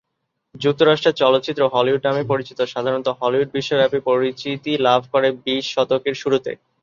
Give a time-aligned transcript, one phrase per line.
[0.55, 6.51] যুক্তরাষ্ট্রের চলচ্চিত্র হলিউড নামেই পরিচিত, সাধারণত হলিউড বিশ্বব্যাপী পরিচিতি লাভ করে বিশ শতকের শুরুতে।